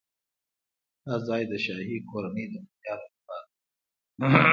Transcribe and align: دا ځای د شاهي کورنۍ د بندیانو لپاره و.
دا 1.05 1.15
ځای 1.27 1.41
د 1.51 1.53
شاهي 1.65 1.97
کورنۍ 2.09 2.45
د 2.51 2.53
بندیانو 2.63 3.05
لپاره 3.15 3.45
و. 3.49 3.53